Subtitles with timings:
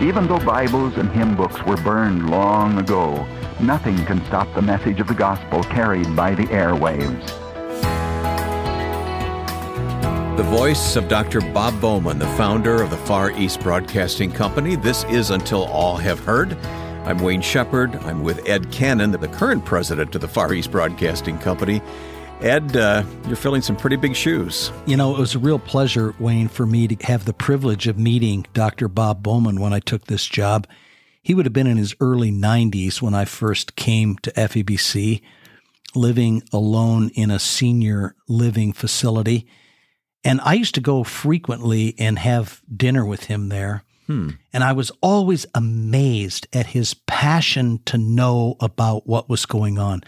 [0.00, 3.26] Even though Bibles and hymn books were burned long ago,
[3.60, 7.26] nothing can stop the message of the gospel carried by the airwaves.
[10.36, 11.40] The voice of Dr.
[11.40, 14.76] Bob Bowman, the founder of the Far East Broadcasting Company.
[14.76, 16.58] This is Until All Have Heard.
[17.06, 17.96] I'm Wayne Shepherd.
[18.04, 21.80] I'm with Ed Cannon, the current president of the Far East Broadcasting Company.
[22.42, 24.70] Ed, uh, you're filling some pretty big shoes.
[24.84, 27.98] You know, it was a real pleasure, Wayne, for me to have the privilege of
[27.98, 28.88] meeting Dr.
[28.88, 30.66] Bob Bowman when I took this job.
[31.22, 35.22] He would have been in his early 90s when I first came to FEBC,
[35.94, 39.46] living alone in a senior living facility.
[40.22, 43.82] And I used to go frequently and have dinner with him there.
[44.08, 44.30] Hmm.
[44.52, 50.02] And I was always amazed at his passion to know about what was going on.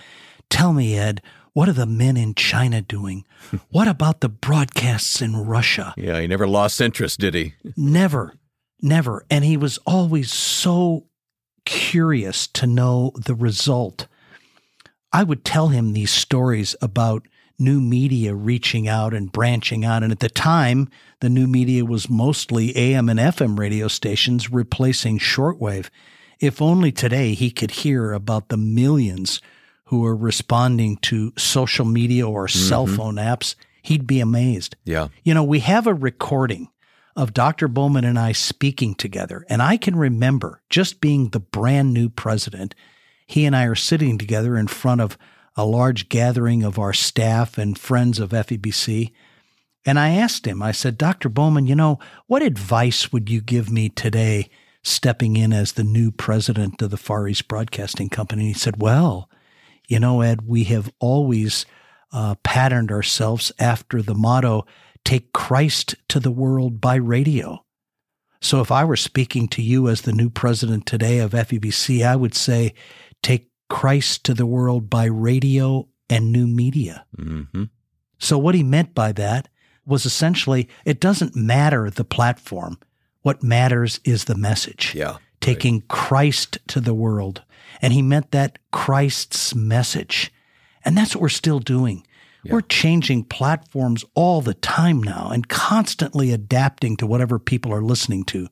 [0.50, 1.22] Tell me, Ed,
[1.58, 3.24] what are the men in China doing?
[3.70, 5.92] what about the broadcasts in Russia?
[5.96, 7.54] Yeah, he never lost interest, did he?
[7.76, 8.34] never,
[8.80, 9.26] never.
[9.28, 11.06] And he was always so
[11.64, 14.06] curious to know the result.
[15.12, 17.26] I would tell him these stories about
[17.58, 20.04] new media reaching out and branching out.
[20.04, 25.18] And at the time, the new media was mostly AM and FM radio stations replacing
[25.18, 25.90] shortwave.
[26.38, 29.40] If only today he could hear about the millions
[29.88, 32.58] who are responding to social media or mm-hmm.
[32.58, 34.76] cell phone apps, he'd be amazed.
[34.84, 35.08] Yeah.
[35.24, 36.68] You know, we have a recording
[37.16, 37.68] of Dr.
[37.68, 42.74] Bowman and I speaking together, and I can remember just being the brand new president.
[43.26, 45.16] He and I are sitting together in front of
[45.56, 49.12] a large gathering of our staff and friends of FEBC.
[49.86, 51.30] And I asked him, I said, Dr.
[51.30, 54.50] Bowman, you know, what advice would you give me today
[54.82, 58.42] stepping in as the new president of the Far East Broadcasting Company?
[58.42, 59.30] And he said, Well,
[59.88, 61.66] you know, Ed, we have always
[62.12, 64.66] uh, patterned ourselves after the motto,
[65.04, 67.64] take Christ to the world by radio.
[68.40, 72.14] So if I were speaking to you as the new president today of FEBC, I
[72.14, 72.74] would say,
[73.22, 77.04] take Christ to the world by radio and new media.
[77.16, 77.64] Mm-hmm.
[78.18, 79.48] So, what he meant by that
[79.86, 82.78] was essentially it doesn't matter the platform.
[83.22, 84.94] What matters is the message.
[84.94, 85.18] Yeah.
[85.40, 85.88] Taking right.
[85.88, 87.42] Christ to the world.
[87.80, 90.32] And he meant that Christ's message.
[90.84, 92.06] And that's what we're still doing.
[92.44, 92.54] Yeah.
[92.54, 98.24] We're changing platforms all the time now and constantly adapting to whatever people are listening
[98.24, 98.48] to.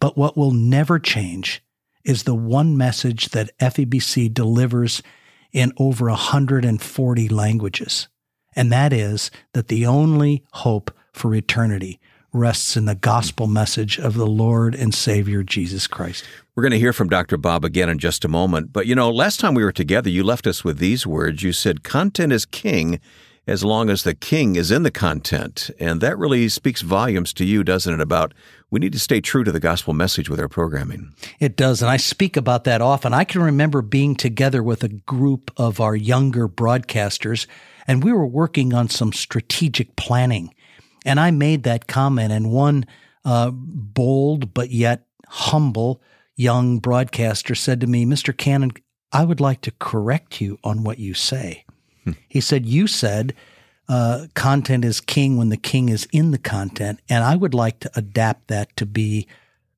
[0.00, 1.62] But what will never change
[2.04, 5.02] is the one message that FEBC delivers
[5.52, 8.08] in over 140 languages.
[8.56, 12.00] And that is that the only hope for eternity
[12.32, 16.24] rests in the gospel message of the Lord and Savior Jesus Christ.
[16.54, 17.36] We're going to hear from Dr.
[17.36, 18.72] Bob again in just a moment.
[18.72, 21.42] But you know, last time we were together, you left us with these words.
[21.42, 23.00] You said, Content is king
[23.48, 25.70] as long as the king is in the content.
[25.80, 28.34] And that really speaks volumes to you, doesn't it, about
[28.70, 31.14] we need to stay true to the gospel message with our programming.
[31.40, 31.80] It does.
[31.80, 33.14] And I speak about that often.
[33.14, 37.46] I can remember being together with a group of our younger broadcasters,
[37.86, 40.52] and we were working on some strategic planning.
[41.08, 42.86] And I made that comment, and one
[43.24, 46.02] uh, bold but yet humble
[46.36, 48.36] young broadcaster said to me, Mr.
[48.36, 48.72] Cannon,
[49.12, 51.64] I would like to correct you on what you say.
[52.28, 53.34] He said, You said
[53.88, 57.00] uh, content is king when the king is in the content.
[57.08, 59.26] And I would like to adapt that to be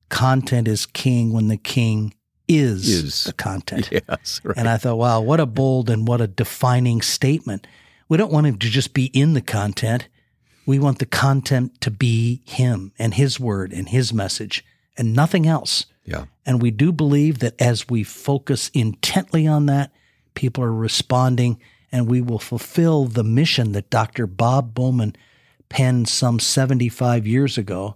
[0.09, 2.13] content is king when the king
[2.47, 3.23] is, is.
[3.23, 3.89] the content.
[4.09, 4.57] Yes, right.
[4.57, 7.65] And I thought, wow, what a bold and what a defining statement.
[8.09, 10.09] We don't want him to just be in the content.
[10.65, 14.63] We want the content to be him and his word and his message
[14.97, 15.85] and nothing else.
[16.05, 16.25] Yeah.
[16.45, 19.91] And we do believe that as we focus intently on that,
[20.33, 21.59] people are responding
[21.91, 24.27] and we will fulfill the mission that Dr.
[24.27, 25.15] Bob Bowman
[25.69, 27.95] penned some 75 years ago.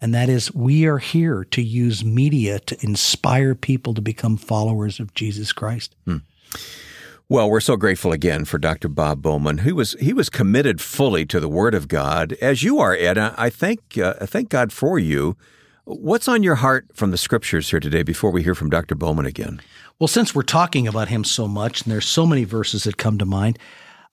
[0.00, 5.00] And that is, we are here to use media to inspire people to become followers
[5.00, 5.94] of Jesus Christ.
[6.04, 6.18] Hmm.
[7.28, 8.88] Well, we're so grateful again for Dr.
[8.88, 9.58] Bob Bowman.
[9.58, 13.18] He was he was committed fully to the Word of God, as you are, Ed.
[13.18, 15.36] I thank uh, I thank God for you.
[15.84, 18.04] What's on your heart from the Scriptures here today?
[18.04, 18.94] Before we hear from Dr.
[18.94, 19.60] Bowman again.
[19.98, 23.18] Well, since we're talking about him so much, and there's so many verses that come
[23.18, 23.58] to mind,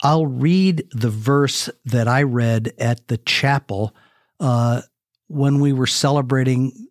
[0.02, 3.96] I'll read the verse that I read at the chapel
[4.40, 4.82] uh,
[5.28, 6.88] when we were celebrating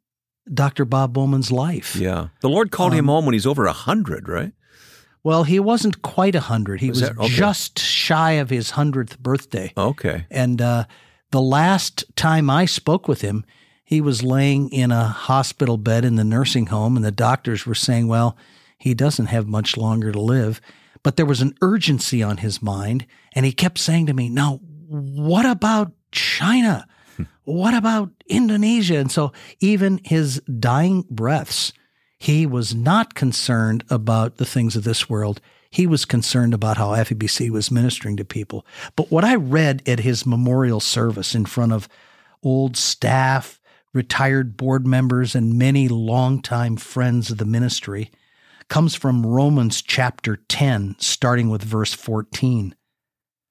[0.53, 0.85] Dr.
[0.85, 1.97] Bob Bowman's life.
[1.97, 2.29] Yeah.
[2.41, 4.53] The Lord called um, him home when he's over a 100, right?
[5.25, 6.81] Well, he wasn't quite a 100.
[6.81, 7.29] He was, okay.
[7.29, 9.73] just shy of his 100th birthday.
[9.77, 10.27] Okay.
[10.31, 10.85] And uh,
[11.31, 13.45] the last time I spoke with him,
[13.85, 17.75] he was laying in a hospital bed in the nursing home, and the doctors were
[17.75, 18.37] saying, well,
[18.79, 20.61] he doesn't have much longer to live.
[21.03, 24.61] But there was an urgency on his mind, and he kept saying to me, Now,
[24.89, 26.87] what about China?
[27.45, 28.99] what about Indonesia?
[28.99, 31.73] And so, even his dying breaths,
[32.23, 35.41] he was not concerned about the things of this world.
[35.73, 38.65] He was concerned about how FEBC was ministering to people.
[38.95, 41.89] But what I read at his memorial service in front of
[42.41, 43.61] old staff,
[43.93, 48.13] retired board members, and many longtime friends of the ministry
[48.69, 52.77] comes from Romans chapter 10, starting with verse 14.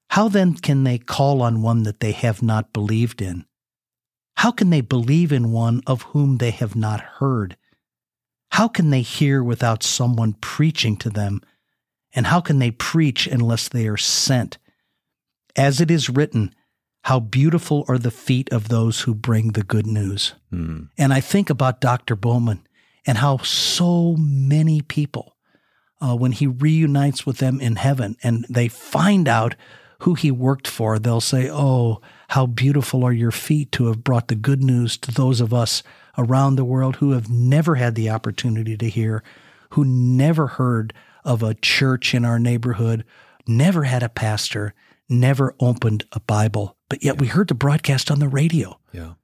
[0.08, 3.44] How then can they call on one that they have not believed in?
[4.38, 7.58] How can they believe in one of whom they have not heard?
[8.52, 11.40] How can they hear without someone preaching to them?
[12.14, 14.58] And how can they preach unless they are sent?
[15.56, 16.54] As it is written,
[17.04, 20.34] how beautiful are the feet of those who bring the good news.
[20.52, 20.90] Mm.
[20.98, 22.14] And I think about Dr.
[22.14, 22.66] Bowman
[23.06, 25.34] and how so many people,
[26.02, 29.56] uh, when he reunites with them in heaven and they find out
[30.00, 34.28] who he worked for, they'll say, Oh, how beautiful are your feet to have brought
[34.28, 35.82] the good news to those of us
[36.18, 39.22] around the world who have never had the opportunity to hear,
[39.70, 40.92] who never heard
[41.24, 43.04] of a church in our neighborhood,
[43.46, 44.74] never had a pastor,
[45.08, 48.78] never opened a Bible, but yet we heard the broadcast on the radio.
[48.92, 49.14] Yeah.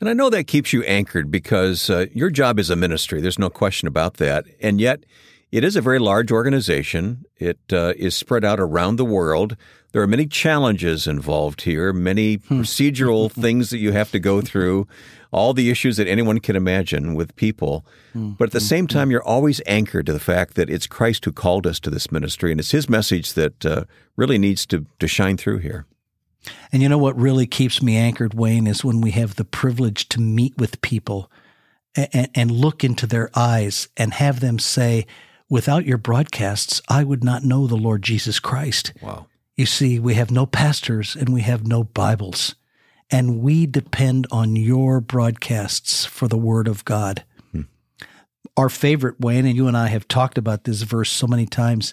[0.00, 3.20] And I know that keeps you anchored because uh, your job is a ministry.
[3.20, 4.44] There's no question about that.
[4.60, 5.04] And yet,
[5.52, 7.26] it is a very large organization.
[7.36, 9.54] It uh, is spread out around the world.
[9.92, 12.60] There are many challenges involved here, many hmm.
[12.60, 14.88] procedural things that you have to go through,
[15.30, 17.84] all the issues that anyone can imagine with people.
[18.14, 18.30] Hmm.
[18.30, 18.94] But at the same hmm.
[18.94, 22.10] time, you're always anchored to the fact that it's Christ who called us to this
[22.10, 23.84] ministry, and it's His message that uh,
[24.16, 25.84] really needs to, to shine through here.
[26.72, 30.08] And you know what really keeps me anchored, Wayne, is when we have the privilege
[30.08, 31.30] to meet with people
[31.94, 35.06] and, and, look into their eyes and have them say,
[35.52, 38.94] Without your broadcasts, I would not know the Lord Jesus Christ.
[39.02, 39.26] Wow.
[39.54, 42.54] You see, we have no pastors and we have no Bibles,
[43.10, 47.24] and we depend on your broadcasts for the Word of God.
[47.50, 47.64] Hmm.
[48.56, 51.92] Our favorite, Wayne, and you and I have talked about this verse so many times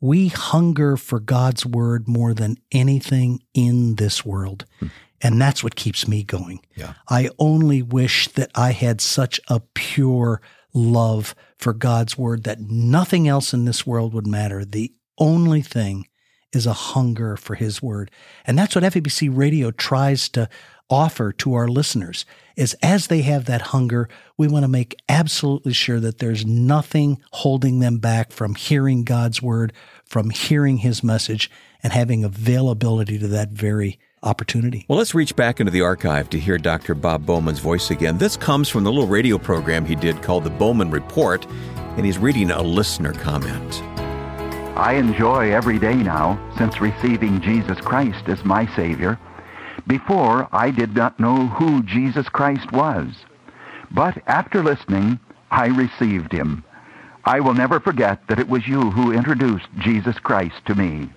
[0.00, 4.64] we hunger for God's word more than anything in this world.
[4.80, 4.88] Hmm.
[5.22, 6.58] And that's what keeps me going.
[6.74, 6.94] Yeah.
[7.08, 10.40] I only wish that I had such a pure
[10.76, 14.64] love for God's word that nothing else in this world would matter.
[14.64, 16.06] The only thing
[16.52, 18.10] is a hunger for his word.
[18.46, 20.48] And that's what FEBC radio tries to
[20.88, 22.24] offer to our listeners
[22.56, 24.08] is as they have that hunger,
[24.38, 29.42] we want to make absolutely sure that there's nothing holding them back from hearing God's
[29.42, 29.72] word,
[30.04, 31.50] from hearing his message,
[31.82, 34.84] and having availability to that very opportunity.
[34.88, 36.94] Well, let's reach back into the archive to hear Dr.
[36.94, 38.18] Bob Bowman's voice again.
[38.18, 41.46] This comes from the little radio program he did called the Bowman Report,
[41.96, 43.82] and he's reading a listener comment.
[44.76, 49.18] I enjoy every day now since receiving Jesus Christ as my Savior
[49.86, 53.08] before, I did not know who Jesus Christ was.
[53.90, 55.20] But after listening,
[55.50, 56.64] I received him.
[57.24, 61.10] I will never forget that it was you who introduced Jesus Christ to me.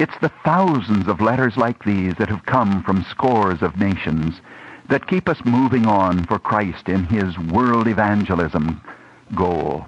[0.00, 4.40] It's the thousands of letters like these that have come from scores of nations
[4.88, 8.80] that keep us moving on for Christ in his world evangelism
[9.34, 9.86] goal.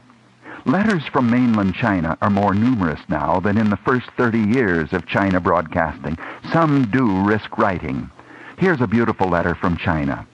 [0.66, 5.06] Letters from mainland China are more numerous now than in the first 30 years of
[5.06, 6.18] China broadcasting.
[6.52, 8.10] Some do risk writing.
[8.58, 10.26] Here's a beautiful letter from China.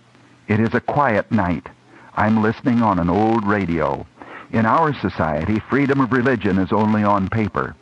[0.48, 1.68] It is a quiet night.
[2.16, 4.04] I'm listening on an old radio.
[4.50, 7.76] In our society, freedom of religion is only on paper.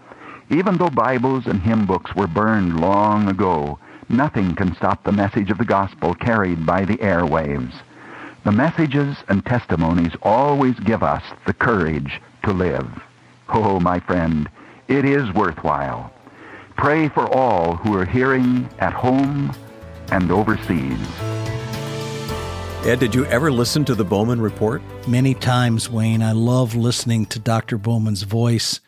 [0.49, 5.50] Even though Bibles and hymn books were burned long ago, nothing can stop the message
[5.50, 7.75] of the gospel carried by the airwaves.
[8.45, 12.88] The messages and testimonies always give us the courage to live.
[13.49, 14.49] Oh, my friend,
[14.87, 16.12] it is worthwhile.
[16.76, 19.53] Pray for all who are hearing at home
[20.12, 21.00] and overseas.
[22.85, 24.81] Ed, did you ever listen to the Bowman Report?
[25.09, 26.23] Many times, Wayne.
[26.23, 27.79] I love listening to Dr.
[27.79, 28.81] Bowman's voice.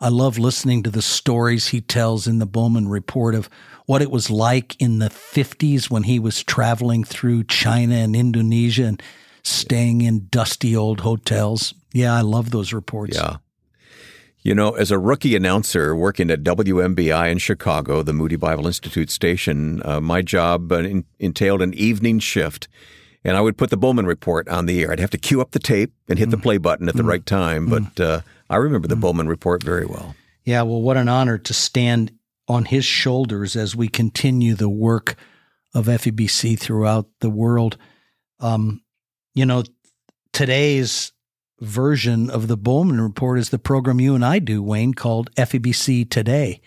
[0.00, 3.48] I love listening to the stories he tells in the Bowman Report of
[3.86, 8.84] what it was like in the 50s when he was traveling through China and Indonesia
[8.84, 9.02] and
[9.42, 11.72] staying in dusty old hotels.
[11.92, 13.16] Yeah, I love those reports.
[13.16, 13.36] Yeah.
[14.42, 19.10] You know, as a rookie announcer working at WMBI in Chicago, the Moody Bible Institute
[19.10, 20.84] station, uh, my job uh,
[21.18, 22.68] entailed an evening shift.
[23.24, 24.92] And I would put the Bowman report on the air.
[24.92, 26.32] I'd have to cue up the tape and hit mm.
[26.32, 27.08] the play button at the mm.
[27.08, 27.66] right time.
[27.66, 27.70] Mm.
[27.96, 29.00] But uh, I remember the mm.
[29.00, 30.14] Bowman report very well.
[30.44, 32.12] Yeah, well, what an honor to stand
[32.48, 35.16] on his shoulders as we continue the work
[35.74, 37.76] of FEBC throughout the world.
[38.40, 38.82] Um,
[39.34, 39.64] you know,
[40.32, 41.12] today's
[41.60, 46.08] version of the Bowman Report is the program you and I do, Wayne, called FEBC
[46.08, 46.60] Today.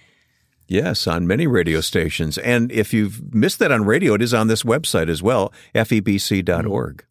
[0.67, 2.38] Yes, on many radio stations.
[2.38, 7.05] And if you've missed that on radio, it is on this website as well, febc.org.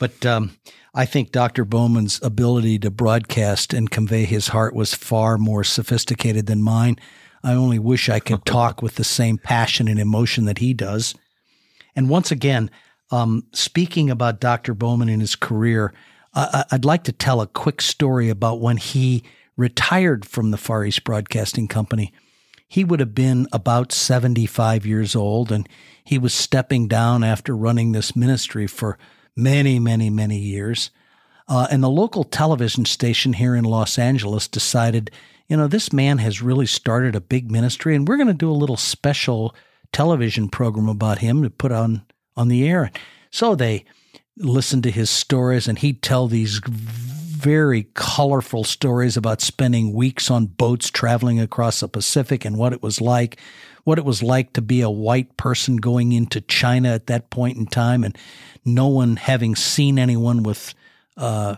[0.00, 0.56] But um,
[0.98, 1.64] I think Dr.
[1.64, 6.96] Bowman's ability to broadcast and convey his heart was far more sophisticated than mine.
[7.44, 11.14] I only wish I could talk with the same passion and emotion that he does.
[11.94, 12.68] And once again,
[13.12, 14.74] um, speaking about Dr.
[14.74, 15.94] Bowman and his career,
[16.34, 19.22] I- I'd like to tell a quick story about when he
[19.56, 22.12] retired from the Far East Broadcasting Company
[22.70, 25.66] he would have been about 75 years old and
[26.04, 28.98] he was stepping down after running this ministry for
[29.38, 30.90] many, many, many years.
[31.46, 35.10] Uh, and the local television station here in Los Angeles decided,
[35.46, 38.50] you know, this man has really started a big ministry and we're going to do
[38.50, 39.54] a little special
[39.92, 42.04] television program about him to put on
[42.36, 42.90] on the air.
[43.30, 43.84] So they
[44.36, 46.60] listened to his stories and he'd tell these
[47.38, 52.82] very colorful stories about spending weeks on boats traveling across the Pacific and what it
[52.82, 53.38] was like,
[53.84, 57.58] what it was like to be a white person going into China at that point
[57.58, 58.16] in time, and
[58.64, 60.74] no one having seen anyone with
[61.16, 61.56] uh,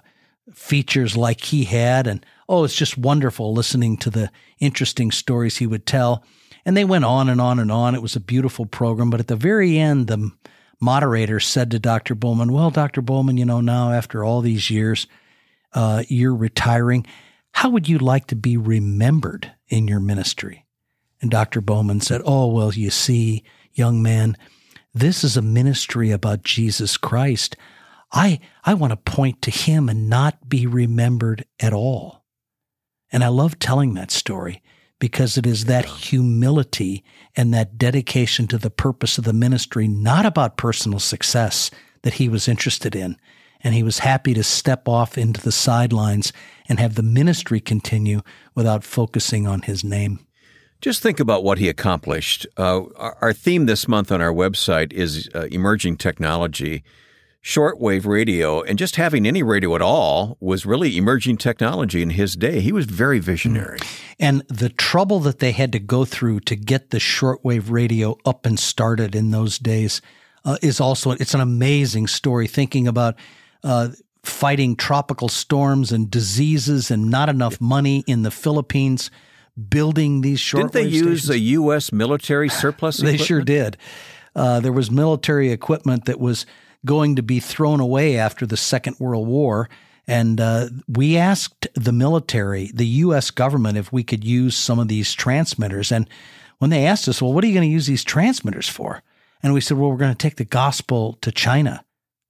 [0.53, 2.07] features like he had.
[2.07, 6.25] And oh, it's just wonderful listening to the interesting stories he would tell.
[6.65, 7.95] And they went on and on and on.
[7.95, 9.11] It was a beautiful program.
[9.11, 10.31] But at the very end, the
[10.81, 12.15] moderator said to Dr.
[12.15, 13.03] Bowman, Well, Dr.
[13.03, 15.07] Bowman, you know, now after all these years,
[15.73, 17.07] uh, you're retiring.
[17.53, 20.67] How would you like to be remembered in your ministry?
[21.21, 21.61] And Dr.
[21.61, 24.37] Bowman said, Oh, well, you see, young man,
[24.95, 27.57] this is a ministry about Jesus Christ.
[28.13, 32.25] I, I want to point to him and not be remembered at all.
[33.13, 34.63] And I love telling that story
[34.99, 37.05] because it is that humility
[37.37, 41.71] and that dedication to the purpose of the ministry, not about personal success,
[42.03, 43.17] that he was interested in
[43.63, 46.33] and he was happy to step off into the sidelines
[46.69, 48.23] and have the ministry continue
[48.55, 50.27] without focusing on his name.
[50.81, 52.47] Just think about what he accomplished.
[52.57, 56.83] Uh, our, theme this month on our website is uh, emerging technology.
[57.43, 62.35] Shortwave radio and just having any radio at all was really emerging technology in his
[62.35, 62.61] day.
[62.61, 63.79] He was very visionary.
[64.19, 68.45] And the trouble that they had to go through to get the shortwave radio up
[68.45, 70.03] and started in those days
[70.45, 72.47] uh, is also it's an amazing story.
[72.47, 73.17] Thinking about
[73.65, 73.89] uh,
[74.23, 79.11] fighting tropical storms and diseases and not enough money in the Philippines
[79.69, 80.73] building these short.
[80.73, 81.93] Didn't they use a U.S.
[81.93, 82.99] military surplus?
[82.99, 83.77] they sure did.
[84.35, 86.47] Uh, there was military equipment that was
[86.85, 89.69] going to be thrown away after the Second World War.
[90.07, 93.31] And uh, we asked the military, the U.S.
[93.31, 95.93] government, if we could use some of these transmitters.
[95.93, 96.09] And
[96.59, 99.03] when they asked us, well, what are you going to use these transmitters for?
[99.43, 101.85] And we said, well, we're going to take the gospel to China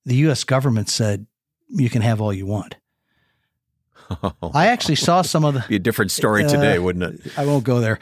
[0.04, 0.44] the U.S.
[0.44, 1.26] government said
[1.68, 2.76] you can have all you want.
[4.54, 5.64] I actually saw some of the.
[5.68, 7.38] Be a different story today, uh, wouldn't it?
[7.38, 7.98] I won't go there,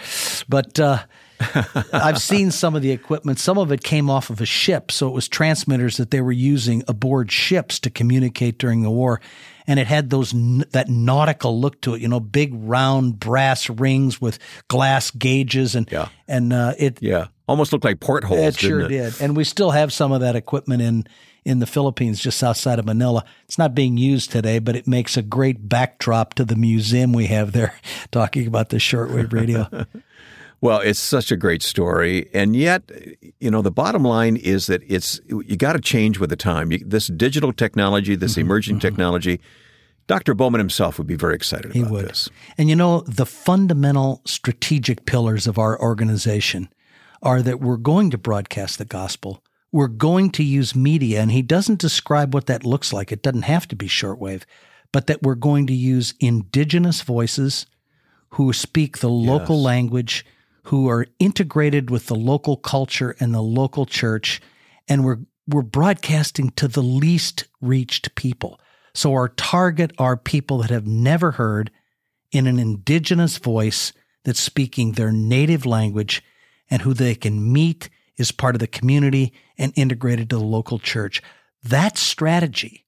[0.49, 0.99] but uh,
[1.93, 3.39] I've seen some of the equipment.
[3.39, 6.33] Some of it came off of a ship, so it was transmitters that they were
[6.33, 9.21] using aboard ships to communicate during the war,
[9.67, 10.33] and it had those
[10.71, 12.01] that nautical look to it.
[12.01, 14.39] You know, big round brass rings with
[14.69, 16.09] glass gauges, and yeah.
[16.27, 18.41] and uh, it yeah almost looked like portholes.
[18.41, 18.89] It sure it?
[18.89, 21.07] did, and we still have some of that equipment in
[21.49, 23.25] in the Philippines, just outside of Manila.
[23.47, 27.27] It's not being used today, but it makes a great backdrop to the museum we
[27.29, 27.75] have there,
[28.11, 29.67] talking about the shortwave radio.
[30.61, 32.93] well, it's such a great story, and yet,
[33.41, 36.71] you know, the bottom line is that it's you got to change with the time.
[36.71, 38.89] You, this digital technology, this mm-hmm, emerging mm-hmm.
[38.89, 39.41] technology.
[40.07, 40.35] Dr.
[40.35, 42.09] Bowman himself would be very excited he about would.
[42.09, 42.31] this.
[42.59, 46.69] And you know, the fundamental strategic pillars of our organization
[47.23, 51.43] are that we're going to broadcast the gospel we're going to use media, and he
[51.43, 53.13] doesn't describe what that looks like.
[53.13, 54.43] It doesn't have to be shortwave,
[54.93, 57.67] but that we're going to use indigenous voices
[58.31, 59.65] who speak the local yes.
[59.65, 60.27] language,
[60.65, 64.41] who are integrated with the local culture and the local church,
[64.89, 68.61] and we're we're broadcasting to the least reached people.
[68.95, 71.71] So our target are people that have never heard
[72.31, 73.95] in an indigenous voice
[74.25, 76.23] that's speaking their native language
[76.71, 80.79] and who they can meet is part of the community and integrated to the local
[80.79, 81.23] church.
[81.63, 82.87] That strategy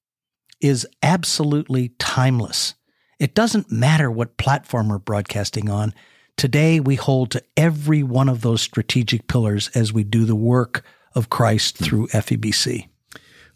[0.59, 2.75] is absolutely timeless.
[3.19, 5.93] It doesn't matter what platform we're broadcasting on.
[6.37, 10.83] Today, we hold to every one of those strategic pillars as we do the work
[11.13, 12.87] of Christ through FEBC.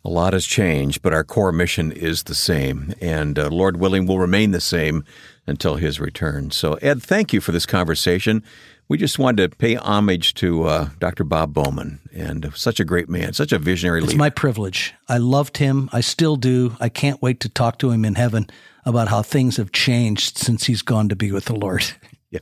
[0.05, 4.05] A lot has changed, but our core mission is the same, and uh, Lord willing,
[4.05, 5.03] will remain the same
[5.47, 6.51] until His return.
[6.51, 8.43] So, Ed, thank you for this conversation
[8.87, 11.23] we just wanted to pay homage to uh, Dr.
[11.23, 14.11] Bob Bowman, and such a great man, such a visionary leader.
[14.11, 14.93] It's my privilege.
[15.09, 15.89] I loved him.
[15.91, 16.75] I still do.
[16.79, 18.47] I can't wait to talk to him in heaven
[18.85, 21.83] about how things have changed since he's gone to be with the Lord.
[22.31, 22.39] Yeah.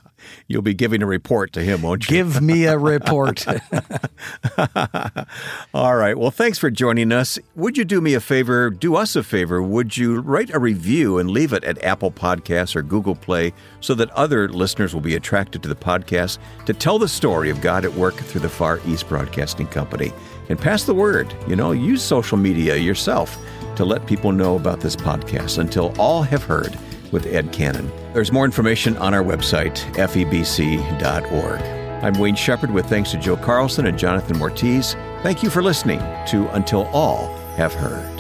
[0.48, 2.16] You'll be giving a report to him, won't you?
[2.16, 3.46] Give me a report.
[5.74, 6.18] All right.
[6.18, 7.38] Well, thanks for joining us.
[7.56, 8.72] Would you do me a favor?
[8.72, 9.62] Do us a favor.
[9.62, 13.94] Would you write a review and leave it at Apple Podcasts or Google Play so
[13.96, 17.86] that other listeners will be attracted to the podcast to tell the story of God
[17.86, 20.12] at work through the Far East Broadcasting Company?
[20.50, 21.32] And pass the word.
[21.48, 23.38] You know, use social media yourself
[23.76, 26.76] to let people know about this podcast until all have heard
[27.12, 27.92] with Ed Cannon.
[28.14, 31.62] There's more information on our website, febc.org.
[32.04, 34.94] I'm Wayne Shepherd with thanks to Joe Carlson and Jonathan Mortiz.
[35.24, 38.13] Thank you for listening to Until All Have Heard.